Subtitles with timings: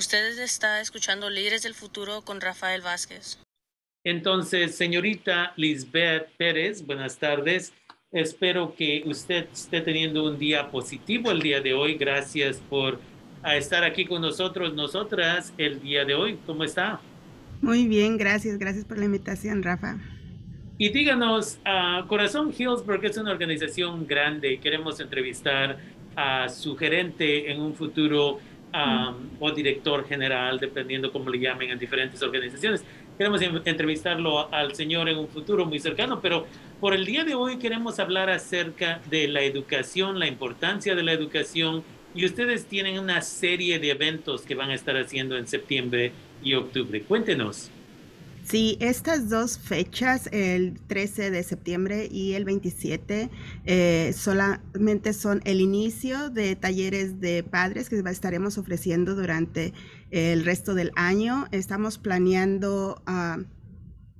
[0.00, 3.38] Usted está escuchando Líderes del Futuro con Rafael Vázquez.
[4.02, 7.74] Entonces, señorita Lisbeth Pérez, buenas tardes.
[8.10, 11.96] Espero que usted esté teniendo un día positivo el día de hoy.
[11.96, 12.98] Gracias por
[13.44, 16.38] estar aquí con nosotros, nosotras, el día de hoy.
[16.46, 16.98] ¿Cómo está?
[17.60, 18.56] Muy bien, gracias.
[18.56, 19.98] Gracias por la invitación, Rafa.
[20.78, 24.60] Y díganos, uh, Corazón Hillsburg es una organización grande.
[24.60, 25.78] Queremos entrevistar
[26.16, 28.40] a su gerente en un futuro
[29.38, 32.84] o director general, dependiendo cómo le llamen en diferentes organizaciones.
[33.18, 36.46] Queremos entrevistarlo al señor en un futuro muy cercano, pero
[36.80, 41.12] por el día de hoy queremos hablar acerca de la educación, la importancia de la
[41.12, 41.82] educación.
[42.14, 46.54] Y ustedes tienen una serie de eventos que van a estar haciendo en septiembre y
[46.54, 47.02] octubre.
[47.02, 47.70] Cuéntenos.
[48.50, 53.30] Sí, estas dos fechas, el 13 de septiembre y el 27,
[53.64, 59.72] eh, solamente son el inicio de talleres de padres que estaremos ofreciendo durante
[60.10, 61.46] el resto del año.
[61.52, 63.38] Estamos planeando ah,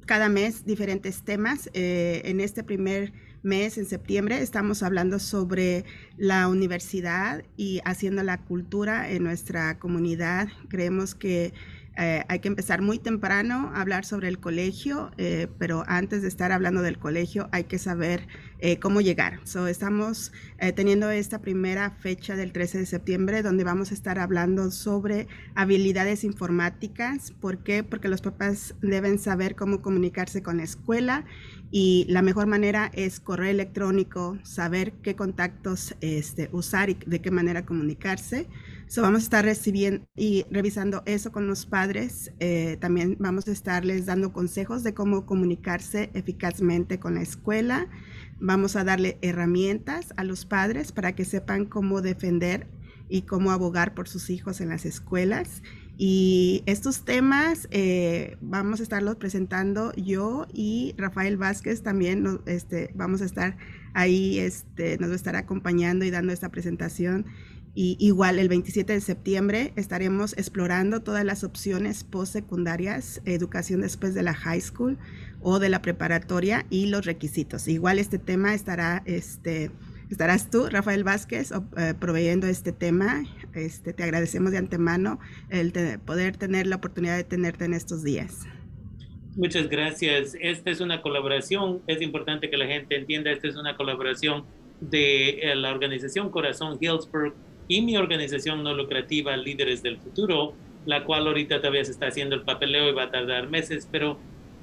[0.07, 1.69] cada mes diferentes temas.
[1.75, 5.85] Eh, en este primer mes, en septiembre, estamos hablando sobre
[6.17, 10.49] la universidad y haciendo la cultura en nuestra comunidad.
[10.69, 11.53] Creemos que
[12.01, 16.29] eh, hay que empezar muy temprano a hablar sobre el colegio, eh, pero antes de
[16.29, 18.27] estar hablando del colegio hay que saber
[18.59, 19.41] eh, cómo llegar.
[19.45, 20.33] So, estamos
[20.77, 26.25] teniendo esta primera fecha del 13 de septiembre donde vamos a estar hablando sobre habilidades
[26.25, 27.33] informáticas.
[27.33, 27.83] ¿Por qué?
[27.83, 31.25] Porque los papás deben saber cómo comunicarse con la escuela
[31.71, 37.31] y la mejor manera es correo electrónico, saber qué contactos este, usar y de qué
[37.31, 38.49] manera comunicarse.
[38.89, 42.33] So, vamos a estar recibiendo y revisando eso con los padres.
[42.41, 47.87] Eh, también vamos a estarles dando consejos de cómo comunicarse eficazmente con la escuela.
[48.41, 52.67] Vamos a darle herramientas a los padres para que sepan cómo defender
[53.09, 55.63] y cómo abogar por sus hijos en las escuelas.
[56.03, 63.21] Y estos temas eh, vamos a estarlos presentando yo y Rafael Vázquez también este, vamos
[63.21, 63.59] a estar
[63.93, 67.27] ahí, este, nos va a estar acompañando y dando esta presentación.
[67.75, 74.23] Y igual el 27 de septiembre estaremos explorando todas las opciones postsecundarias, educación después de
[74.23, 74.97] la high school
[75.43, 77.69] o de la preparatoria y los requisitos.
[77.69, 79.71] Igual este tema estará, este,
[80.09, 83.23] estarás tú, Rafael Vázquez, eh, proveyendo este tema.
[83.55, 85.19] Este, te agradecemos de antemano
[85.49, 85.73] el
[86.05, 88.47] poder tener la oportunidad de tenerte en estos días.
[89.37, 90.37] Muchas gracias.
[90.41, 94.45] Esta es una colaboración, es importante que la gente entienda, esta es una colaboración
[94.81, 97.35] de eh, la organización Corazón Hillsburg
[97.69, 100.55] y mi organización no lucrativa Líderes del Futuro,
[100.87, 104.19] la cual ahorita todavía se está haciendo el papeleo y va a tardar meses, pero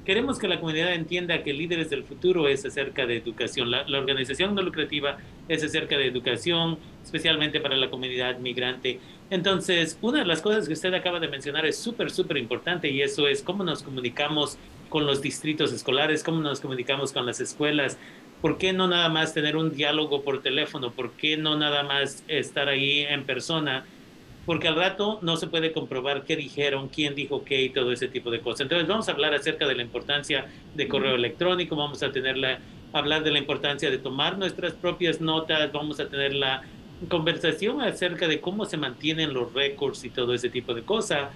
[0.07, 3.69] queremos que la comunidad entienda que Líderes del Futuro es acerca de educación.
[3.69, 5.17] La, organización no lucrativa
[5.49, 9.01] es acerca de educación, especialmente para la comunidad migrante.
[9.29, 13.01] Entonces, una de las cosas que usted acaba de mencionar es súper, súper importante y
[13.01, 14.57] eso es cómo nos comunicamos
[14.87, 17.97] con los distritos escolares, cómo nos comunicamos con las escuelas,
[18.41, 20.91] ¿por qué no nada más tener un diálogo por teléfono?
[20.91, 23.85] ¿Por qué no nada más estar ahí en persona?
[24.47, 28.07] Porque al rato no se puede comprobar qué dijeron, quién dijo qué y todo ese
[28.07, 28.61] tipo de cosas.
[28.61, 32.59] Entonces vamos a hablar acerca de la importancia de correo electrónico, vamos a tener la,
[32.93, 36.63] hablar de la importancia de tomar nuestras propias notas, vamos a tener la
[37.09, 41.29] conversación acerca de cómo se mantienen los récords y todo ese tipo de cosas.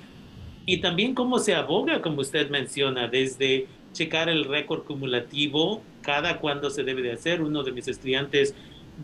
[0.66, 6.70] Y también cómo se aboga, como usted menciona, desde checar el récord cumulativo cada cuándo
[6.70, 7.42] se debe de hacer.
[7.42, 8.56] Uno de mis estudiantes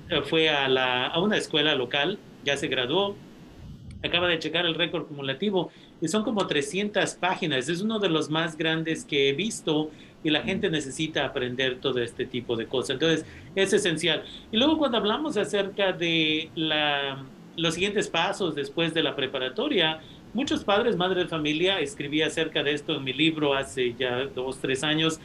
[0.09, 3.17] eh, fue a, la, a una escuela local, ya se graduó,
[4.03, 5.71] acaba de checar el récord cumulativo
[6.01, 7.69] y son como 300 páginas.
[7.69, 9.89] Es uno de los más grandes que he visto
[10.23, 12.91] y la gente necesita aprender todo este tipo de cosas.
[12.91, 13.25] Entonces,
[13.55, 14.23] es esencial.
[14.51, 17.23] Y luego cuando hablamos acerca de la,
[17.55, 19.99] los siguientes pasos después de la preparatoria,
[20.33, 24.59] muchos padres, madres de familia, escribí acerca de esto en mi libro hace ya dos,
[24.59, 25.19] tres años,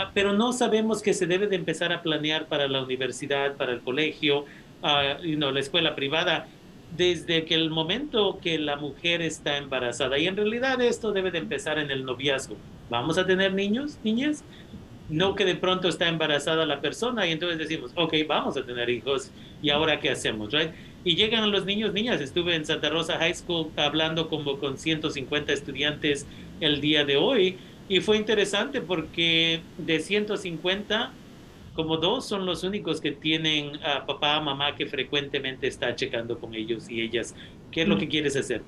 [0.00, 3.72] Ah, pero no sabemos que se debe de empezar a planear para la universidad, para
[3.72, 4.46] el colegio,
[4.82, 6.48] uh, la escuela privada,
[6.96, 10.18] desde que el momento que la mujer está embarazada.
[10.18, 12.56] Y en realidad esto debe de empezar en el noviazgo.
[12.88, 14.44] ¿Vamos a tener niños, niñas?
[15.08, 18.90] No que de pronto está embarazada la persona y entonces decimos, ok, vamos a tener
[18.90, 19.30] hijos
[19.62, 20.70] y ahora qué hacemos, right?
[21.04, 22.20] Y llegan los niños, niñas.
[22.20, 26.26] Estuve en Santa Rosa High School hablando como con 150 estudiantes
[26.60, 27.58] el día de hoy
[27.90, 31.12] y fue interesante porque de 150,
[31.74, 36.54] como dos son los únicos que tienen a papá, mamá que frecuentemente está checando con
[36.54, 37.34] ellos y ellas.
[37.70, 38.10] ¿Qué es lo que mm.
[38.10, 38.62] quieres hacer?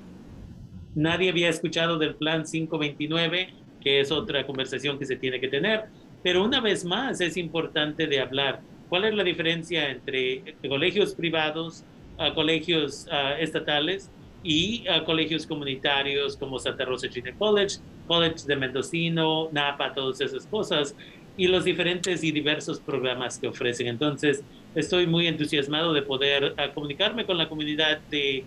[0.95, 5.87] Nadie había escuchado del plan 529, que es otra conversación que se tiene que tener.
[6.23, 8.61] Pero una vez más es importante de hablar.
[8.89, 11.85] ¿Cuál es la diferencia entre colegios privados,
[12.19, 13.09] a colegios
[13.39, 14.11] estatales
[14.45, 17.77] y a colegios comunitarios como Santa Rosa Junior College,
[18.07, 20.95] College de Mendocino, Napa, todas esas cosas
[21.37, 23.87] y los diferentes y diversos programas que ofrecen.
[23.87, 24.43] Entonces,
[24.75, 28.45] estoy muy entusiasmado de poder uh, comunicarme con la comunidad de,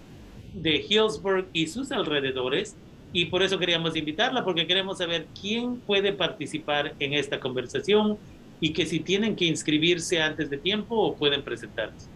[0.54, 2.76] de Hillsburg y sus alrededores
[3.14, 8.18] y por eso queríamos invitarla porque queremos saber quién puede participar en esta conversación
[8.60, 12.08] y que si tienen que inscribirse antes de tiempo o pueden presentarse.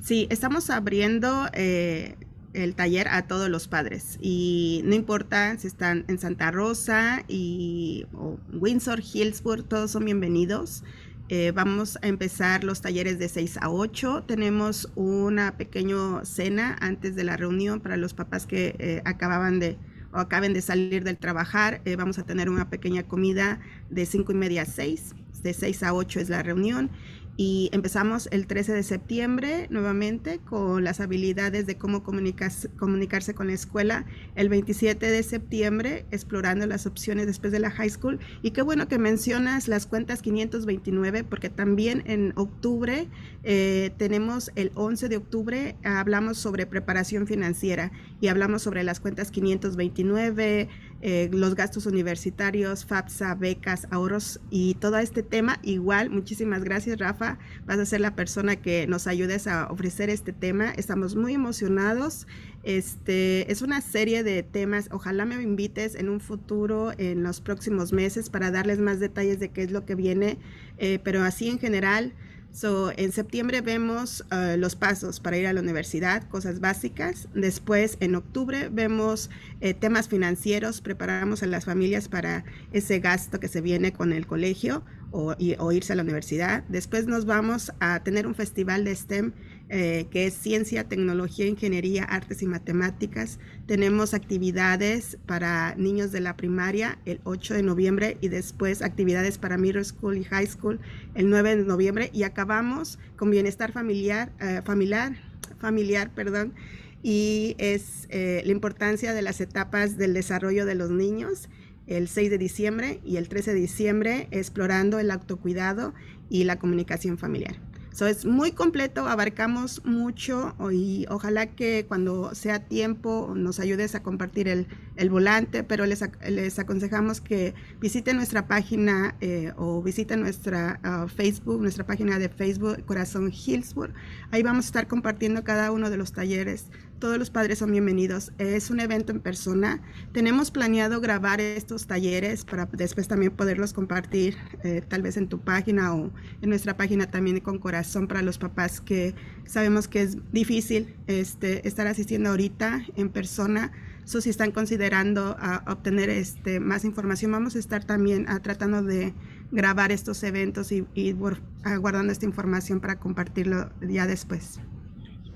[0.00, 2.16] Sí, estamos abriendo eh,
[2.56, 8.06] el taller a todos los padres y no importa si están en Santa Rosa y
[8.52, 10.82] Windsor, Hillsburg, todos son bienvenidos.
[11.28, 14.24] Eh, vamos a empezar los talleres de 6 a 8.
[14.28, 19.76] Tenemos una pequeña cena antes de la reunión para los papás que eh, acababan de
[20.12, 21.82] o acaben de salir del trabajar.
[21.84, 23.60] Eh, vamos a tener una pequeña comida
[23.90, 25.14] de 5 y media a 6.
[25.42, 26.90] De 6 a 8 es la reunión
[27.36, 33.48] y empezamos el 13 de septiembre nuevamente con las habilidades de cómo comunicarse, comunicarse con
[33.48, 34.06] la escuela.
[34.36, 38.20] El 27 de septiembre explorando las opciones después de la high school.
[38.42, 43.08] Y qué bueno que mencionas las cuentas 529 porque también en octubre
[43.44, 49.30] eh, tenemos el 11 de octubre, hablamos sobre preparación financiera y hablamos sobre las cuentas
[49.30, 50.68] 529,
[51.02, 55.58] eh, los gastos universitarios, FAFSA, becas, ahorros y todo este tema.
[55.62, 60.32] Igual, muchísimas gracias Rafa, vas a ser la persona que nos ayudes a ofrecer este
[60.32, 60.70] tema.
[60.70, 62.26] Estamos muy emocionados.
[62.62, 64.88] Este es una serie de temas.
[64.90, 69.50] Ojalá me invites en un futuro, en los próximos meses, para darles más detalles de
[69.50, 70.38] qué es lo que viene.
[70.78, 72.12] Eh, pero así en general,
[72.56, 77.28] So, en septiembre vemos uh, los pasos para ir a la universidad, cosas básicas.
[77.34, 79.28] Después, en octubre, vemos
[79.60, 84.26] eh, temas financieros, preparamos a las familias para ese gasto que se viene con el
[84.26, 86.64] colegio o, o irse a la universidad.
[86.70, 89.32] Después nos vamos a tener un festival de STEM
[89.68, 93.40] eh, que es ciencia, tecnología, ingeniería, artes y matemáticas.
[93.66, 99.58] Tenemos actividades para niños de la primaria el 8 de noviembre y después actividades para
[99.58, 100.78] middle school y high school
[101.16, 105.16] el 9 de noviembre y acabamos con bienestar familiar, eh, familiar,
[105.58, 106.54] familiar, perdón,
[107.02, 111.48] y es eh, la importancia de las etapas del desarrollo de los niños
[111.86, 115.94] el 6 de diciembre y el 13 de diciembre explorando el autocuidado
[116.28, 117.56] y la comunicación familiar.
[117.96, 124.02] So, es muy completo, abarcamos mucho y ojalá que cuando sea tiempo nos ayudes a
[124.02, 124.66] compartir el,
[124.96, 131.08] el volante, pero les, les, aconsejamos que visiten nuestra página eh, o visiten nuestra uh,
[131.08, 133.94] Facebook, nuestra página de Facebook Corazón Hillsburg.
[134.30, 136.66] Ahí vamos a estar compartiendo cada uno de los talleres
[136.98, 138.32] todos los padres son bienvenidos.
[138.38, 139.80] Es un evento en persona.
[140.12, 145.40] Tenemos planeado grabar estos talleres para después también poderlos compartir eh, tal vez en tu
[145.40, 146.10] página o
[146.40, 149.14] en nuestra página también con corazón para los papás que
[149.44, 153.72] sabemos que es difícil este, estar asistiendo ahorita en persona.
[154.04, 158.82] So, si están considerando a, obtener este, más información, vamos a estar también a, tratando
[158.82, 159.12] de
[159.50, 164.60] grabar estos eventos y, y guardando esta información para compartirlo ya después.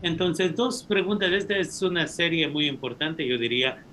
[0.02, 1.31] Entonces, dos preguntas.
[1.32, 3.85] Esta es una serie muy importante, yo diría,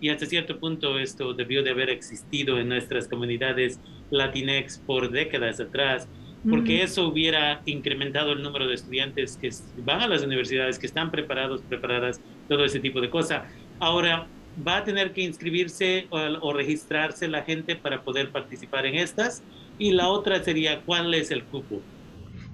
[0.00, 3.80] y hasta cierto punto esto debió de haber existido en nuestras comunidades
[4.10, 6.08] latinex por décadas atrás,
[6.48, 9.50] porque eso hubiera incrementado el número de estudiantes que
[9.82, 13.42] van a las universidades, que están preparados, preparadas, todo ese tipo de cosas.
[13.80, 14.28] Ahora,
[14.66, 19.42] ¿va a tener que inscribirse o, o registrarse la gente para poder participar en estas?
[19.78, 21.82] Y la otra sería, ¿cuál es el cupo?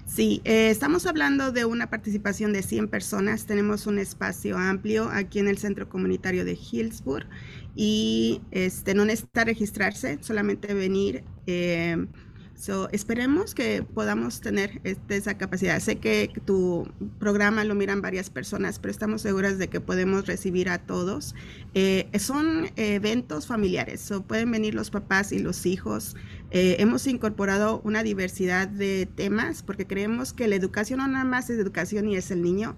[0.05, 3.47] Sí, eh, estamos hablando de una participación de 100 personas.
[3.47, 7.27] Tenemos un espacio amplio aquí en el centro comunitario de Hillsburg
[7.75, 11.23] y este, no necesita registrarse, solamente venir.
[11.47, 12.05] Eh,
[12.57, 15.77] So, esperemos que podamos tener este, esa capacidad.
[15.81, 16.87] Sé que tu
[17.19, 21.35] programa lo miran varias personas, pero estamos seguras de que podemos recibir a todos.
[21.73, 26.15] Eh, son eventos familiares, so, pueden venir los papás y los hijos.
[26.51, 31.49] Eh, hemos incorporado una diversidad de temas porque creemos que la educación no nada más
[31.49, 32.77] es educación y es el niño,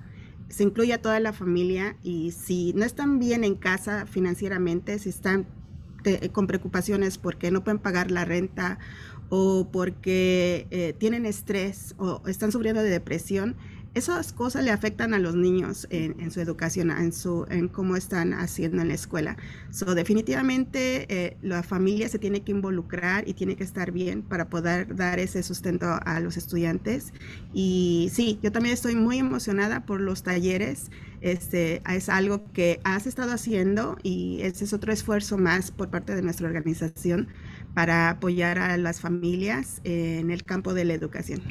[0.50, 5.10] se incluye a toda la familia y si no están bien en casa financieramente, si
[5.10, 5.46] están
[6.32, 8.80] con preocupaciones porque no pueden pagar la renta
[9.30, 13.56] o porque eh, tienen estrés o están sufriendo de depresión,
[13.98, 18.34] esas cosas le afectan a los niños en, su educación, en, su, en cómo están
[18.34, 19.38] haciendo en la escuela.
[19.72, 24.50] So, definitivamente eh, la familia se tiene que involucrar y tiene que estar bien para
[24.50, 27.14] poder dar ese sustento a los estudiantes.
[27.54, 30.92] Y sí, yo también estoy muy emocionada por los talleres.
[31.22, 36.16] Este, es algo que has estado haciendo y ese es otro esfuerzo más por parte
[36.16, 37.30] de nuestra organización
[37.74, 41.42] para apoyar a las familias en el campo de la educación.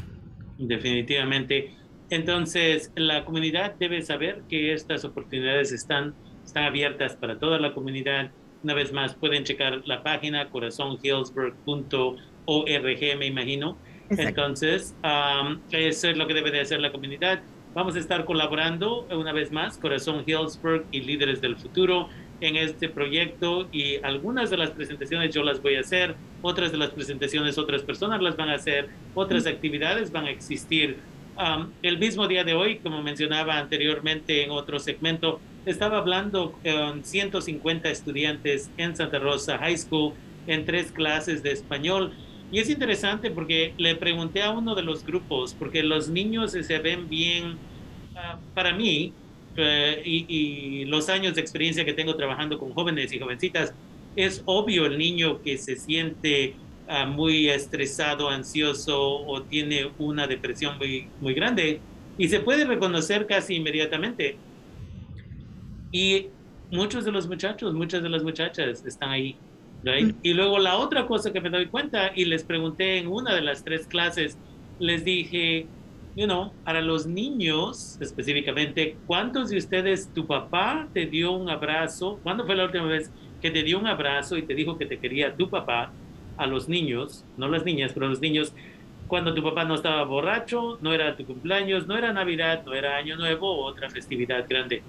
[0.59, 1.86] Definitivamente.
[2.11, 6.15] Entonces, la comunidad debe saber que estas oportunidades están
[6.47, 8.31] están abiertas para toda la comunidad.
[8.63, 13.77] Una vez más, pueden checar la página corazonhillsburg.org, me imagino.
[14.09, 14.95] Entonces,
[15.71, 17.41] eso es lo que debe de hacer la comunidad.
[17.75, 22.09] Vamos a estar colaborando una vez más, Corazón Hillsburg y Líderes del Futuro
[22.41, 26.79] en este proyecto y algunas de las presentaciones yo las voy a hacer, otras de
[26.79, 30.99] las presentaciones otras personas las van a hacer, otras actividades van a existir.
[31.83, 37.91] El mismo día de hoy, como mencionaba anteriormente en otro segmento, estaba hablando con 150
[37.91, 40.15] estudiantes en Santa Rosa High School
[40.47, 42.13] en tres clases de español.
[42.53, 46.79] Y es interesante porque le pregunté a uno de los grupos, porque los niños se
[46.79, 47.57] ven bien,
[48.15, 49.13] ah, para mí,
[49.57, 53.73] eh, y, los años de experiencia que tengo trabajando con jóvenes y jovencitas,
[54.15, 56.55] es obvio el niño que se siente
[56.89, 61.81] ah, muy estresado, ansioso o tiene una depresión muy, muy grande
[62.19, 64.37] y se puede reconocer casi inmediatamente.
[65.93, 66.29] Y
[66.71, 69.37] muchos de los muchachos, muchas de las muchachas están ahí.
[69.85, 70.11] Mm.
[70.23, 73.43] Y luego la otra cosa que me doy cuenta, y les pregunté en una de
[73.43, 74.37] las tres clases,
[74.79, 75.67] les dije,
[76.17, 82.19] you know, para los niños específicamente, ¿cuántos de ustedes, tu papá te dio un abrazo?
[82.23, 84.99] ¿Cuándo fue la última vez que te dio un abrazo y te dijo que te
[84.99, 85.93] quería tu papá
[86.37, 88.53] a los niños, no las niñas, pero los niños,
[89.07, 92.97] cuando tu papá no estaba borracho, no era tu cumpleaños, no era Navidad, no era
[92.97, 94.83] Año Nuevo o otra festividad grande?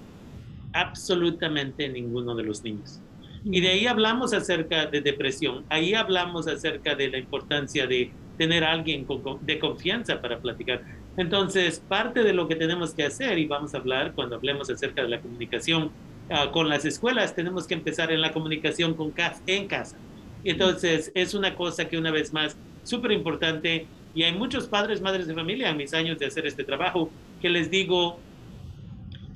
[0.72, 3.00] Absolutamente ninguno de los niños.
[3.44, 8.64] Y de ahí hablamos acerca de depresión, ahí hablamos acerca de la importancia de tener
[8.64, 9.06] a alguien
[9.42, 10.82] de confianza para platicar.
[11.16, 15.02] Entonces, parte de lo que tenemos que hacer, y vamos a hablar cuando hablemos acerca
[15.02, 15.90] de la comunicación
[16.30, 19.12] ah, con las escuelas, tenemos que empezar en la comunicación con
[19.46, 19.96] en casa.
[20.44, 25.26] Entonces, es una cosa que una vez más, súper importante, y hay muchos padres, madres
[25.26, 28.18] de familia en mis años de hacer este trabajo, que les digo,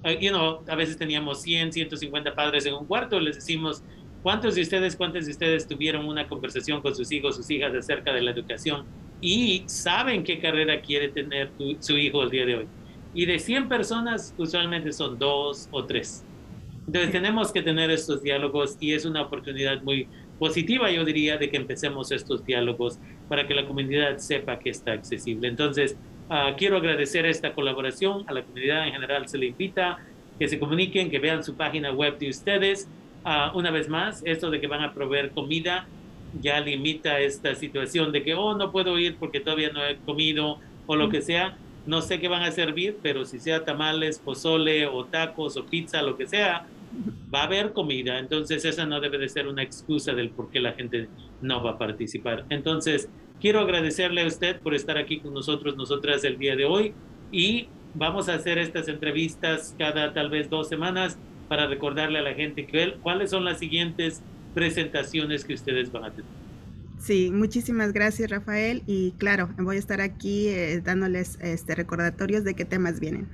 [0.05, 3.83] uh, you know, a veces teníamos 100, 150 padres en un cuarto, les decimos,
[4.23, 8.13] ¿cuántos de ustedes, cuántos de ustedes tuvieron una conversación con sus hijos, sus hijas acerca
[8.13, 8.85] de la educación?
[9.23, 12.67] y saben qué carrera quiere tener su hijo el día de hoy.
[13.15, 16.25] Y de 100 personas, usualmente son dos o tres.
[16.87, 20.09] Entonces tenemos que tener estos diálogos y es una oportunidad muy
[20.43, 24.91] positiva, yo diría, de que empecemos estos diálogos para que la comunidad sepa que está
[24.91, 25.47] accesible.
[25.47, 25.97] Entonces,
[26.29, 28.25] uh, quiero agradecer esta colaboración.
[28.27, 29.99] A la comunidad en general se le invita
[30.41, 32.89] que se comuniquen, que vean su página web de ustedes.
[33.25, 35.87] Uh, una vez más, esto de que van a proveer comida
[36.41, 40.59] ya limita esta situación de que, oh, no puedo ir porque todavía no he comido
[40.87, 41.57] o lo que sea.
[41.87, 46.03] No sé qué van a servir, pero si sea tamales, pozole o tacos o pizza,
[46.03, 46.67] lo que sea,
[47.33, 48.19] va a haber comida.
[48.19, 51.09] Entonces esa no debe de ser una excusa del por qué la gente
[51.41, 52.45] no va a participar.
[52.51, 53.09] Entonces
[53.41, 56.95] quiero agradecerle a usted por estar aquí con nosotros, nosotras el día de hoy
[57.31, 61.19] y vamos a hacer estas entrevistas cada tal vez dos semanas
[61.49, 62.67] para recordarle a la gente
[63.03, 64.23] cuáles son las siguientes
[64.55, 66.31] presentaciones que ustedes van a tener.
[66.99, 72.55] Sí, muchísimas gracias Rafael y claro, voy a estar aquí eh, dándoles este, recordatorios de
[72.55, 73.29] qué temas vienen.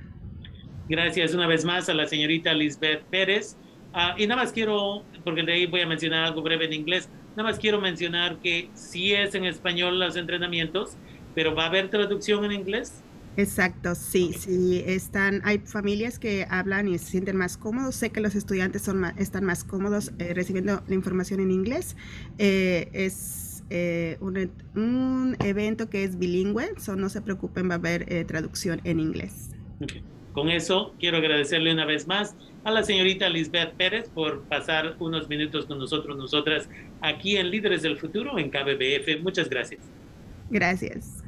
[0.89, 3.55] Gracias una vez más a la señorita Lisbeth Pérez.
[3.93, 7.09] Ah, y nada más quiero, porque de ahí voy a mencionar algo breve en inglés,
[7.35, 10.97] nada más quiero mencionar que sí es en español los entrenamientos,
[11.35, 13.03] pero va a haber traducción en inglés.
[13.37, 17.95] Exacto, sí, sí, están, hay familias que hablan y se sienten más cómodos.
[17.95, 21.95] Sé que los estudiantes son están más cómodos eh, recibiendo la información en inglés.
[22.37, 28.25] Eh, es eh, un, evento que es bilingüe, so no se preocupen, va a haber
[28.25, 29.51] traducción en inglés.
[30.33, 35.27] Con eso, quiero agradecerle una vez más a la señorita Lisbeth Pérez por pasar unos
[35.29, 36.69] minutos con nosotros, nosotras,
[37.01, 39.21] aquí en Líderes del Futuro en KBBF.
[39.21, 39.81] Muchas gracias.
[40.49, 41.23] Gracias.